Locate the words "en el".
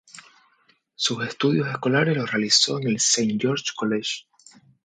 2.79-2.99